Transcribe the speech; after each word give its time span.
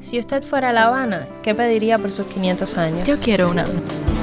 Si 0.00 0.18
usted 0.18 0.42
fuera 0.42 0.70
a 0.70 0.72
La 0.72 0.86
Habana, 0.86 1.26
¿qué 1.42 1.54
pediría 1.54 1.98
por 1.98 2.12
sus 2.12 2.26
500 2.26 2.78
años? 2.78 3.06
Yo 3.06 3.18
quiero 3.18 3.50
una. 3.50 3.64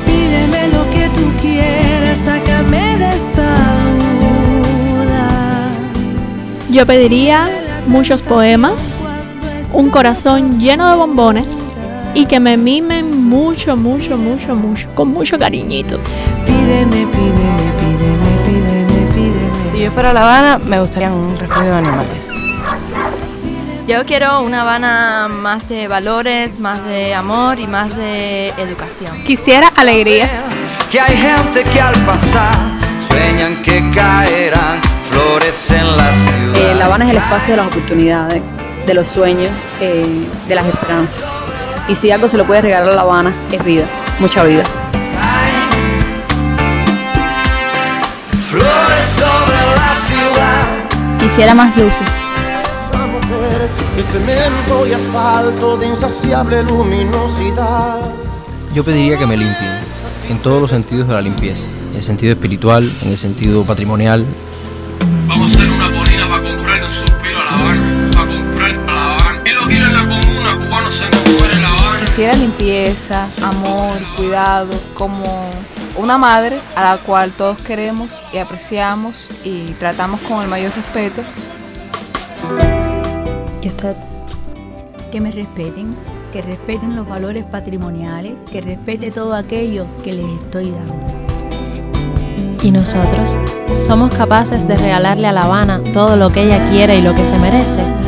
Pídeme 0.06 0.70
lo 0.70 0.90
que 0.90 1.10
tú 1.14 1.32
quieras, 1.42 2.18
sácame 2.18 2.98
de 2.98 3.10
esta 3.10 3.58
duda. 4.20 5.70
Yo 6.72 6.86
pediría 6.86 7.50
muchos 7.88 8.22
poemas, 8.22 9.06
un 9.74 9.90
corazón 9.90 10.60
lleno 10.60 10.90
de 10.90 10.96
bombones 10.96 11.66
y 12.14 12.26
que 12.26 12.40
me 12.40 12.56
mimen 12.56 13.24
mucho, 13.24 13.76
mucho, 13.76 14.18
mucho, 14.18 14.56
mucho, 14.56 14.88
con 14.96 15.10
mucho 15.10 15.38
cariñito. 15.38 16.00
Pídeme, 16.46 17.06
pídeme, 17.06 17.72
pídeme, 17.82 18.32
pídeme, 18.46 19.14
pídeme. 19.14 19.72
Si 19.72 19.80
yo 19.80 19.92
fuera 19.92 20.12
a 20.12 20.14
La 20.14 20.22
Habana, 20.22 20.58
me 20.58 20.80
gustaría 20.80 21.12
un 21.12 21.38
refugio 21.38 21.66
de 21.66 21.76
animales. 21.76 22.45
Yo 23.88 24.04
quiero 24.04 24.42
una 24.42 24.62
Habana 24.62 25.28
más 25.30 25.70
de 25.70 25.88
valores, 25.88 26.60
más 26.60 26.84
de 26.86 27.14
amor 27.14 27.60
y 27.60 27.68
más 27.68 27.96
de 27.96 28.50
educación. 28.58 29.24
Quisiera 29.26 29.68
alegría. 29.76 30.28
Que 30.92 31.00
hay 31.00 31.16
gente 31.16 31.64
que 31.64 31.80
al 31.80 31.94
pasar 32.04 32.56
sueñan 33.08 33.62
que 33.62 33.88
caerán 33.94 34.82
flores 35.12 35.70
en 35.70 35.98
la 35.98 36.12
ciudad. 36.14 36.72
Eh, 36.72 36.76
la 36.76 36.86
Habana 36.86 37.06
es 37.06 37.12
el 37.12 37.18
espacio 37.18 37.52
de 37.52 37.58
las 37.58 37.68
oportunidades, 37.68 38.42
de 38.88 38.94
los 38.96 39.08
sueños, 39.08 39.52
eh, 39.80 40.26
de 40.48 40.56
las 40.56 40.66
esperanzas. 40.66 41.24
Y 41.88 41.94
si 41.94 42.10
algo 42.10 42.28
se 42.28 42.38
lo 42.38 42.46
puede 42.46 42.62
regalar 42.62 42.90
a 42.90 42.96
La 42.96 43.02
Habana, 43.02 43.34
es 43.52 43.64
vida, 43.64 43.86
mucha 44.20 44.44
vida. 44.44 44.64
Flores 48.50 49.06
sobre 49.14 49.58
la 49.76 49.96
ciudad. 50.08 51.20
Quisiera 51.20 51.54
más 51.54 51.78
luces. 51.78 52.25
Es 53.98 54.06
cemento 54.08 54.88
y 54.88 54.94
asfalto 54.94 55.78
de 55.78 55.88
insaciable 55.88 56.64
luminosidad. 56.64 58.00
Yo 58.74 58.84
pediría 58.84 59.18
que 59.18 59.26
me 59.26 59.38
limpien, 59.38 59.72
en 60.30 60.38
todos 60.40 60.62
los 60.62 60.70
sentidos 60.70 61.08
de 61.08 61.14
la 61.14 61.22
limpieza, 61.22 61.66
en 61.92 61.98
el 61.98 62.04
sentido 62.04 62.34
espiritual, 62.34 62.92
en 63.02 63.10
el 63.12 63.18
sentido 63.18 63.64
patrimonial. 63.64 64.26
Vamos 65.28 65.48
a 65.48 65.60
hacer 65.60 65.72
una 65.72 65.88
polina 65.98 66.28
para 66.30 66.44
comprar 66.44 66.84
un 66.84 66.94
suspiro 66.94 67.40
a 67.40 67.46
La 67.46 67.52
Habana, 67.52 68.12
para 68.14 68.26
comprar 68.28 68.70
a 68.70 68.94
La 68.94 69.14
Habana. 69.14 69.42
Y 69.46 69.50
lo 69.52 69.62
quiero 69.62 69.86
en 69.86 69.94
la 69.94 70.02
comuna, 70.02 70.60
cubano 70.60 70.90
se 70.92 71.32
muere 71.38 71.54
en 71.54 71.62
La 71.62 71.70
Habana. 71.70 72.00
Quisiera 72.06 72.34
limpieza, 72.36 73.28
amor, 73.42 73.98
cuidado, 74.18 74.74
como 74.94 75.50
una 75.96 76.18
madre 76.18 76.60
a 76.76 76.84
la 76.84 76.98
cual 76.98 77.32
todos 77.32 77.58
queremos 77.60 78.12
y 78.34 78.38
apreciamos 78.38 79.28
y 79.44 79.72
tratamos 79.80 80.20
con 80.22 80.44
el 80.44 80.50
mayor 80.50 80.72
respeto. 80.76 81.24
Que 85.12 85.20
me 85.20 85.32
respeten, 85.32 85.96
que 86.32 86.44
respeten 86.44 86.96
los 86.96 87.08
valores 87.08 87.44
patrimoniales, 87.46 88.34
que 88.52 88.62
respete 88.62 89.10
todo 89.10 89.34
aquello 89.34 89.88
que 90.04 90.14
les 90.14 90.26
estoy 90.42 90.70
dando. 90.70 90.94
¿Y 92.62 92.70
nosotros? 92.70 93.40
¿Somos 93.74 94.14
capaces 94.14 94.68
de 94.68 94.78
regalarle 94.78 95.26
a 95.26 95.32
La 95.32 95.42
Habana 95.42 95.82
todo 95.94 96.16
lo 96.16 96.30
que 96.30 96.44
ella 96.44 96.70
quiere 96.70 97.00
y 97.00 97.02
lo 97.02 97.16
que 97.16 97.26
se 97.26 97.40
merece? 97.40 98.05